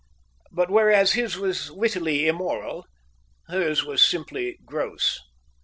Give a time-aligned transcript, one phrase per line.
[0.51, 2.87] But whereas his was wittily immoral,
[3.49, 5.19] hers was simply gross.